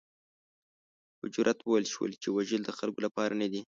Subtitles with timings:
[1.17, 3.59] په جرات وویل شول چې وژل د خلکو لپاره نه دي.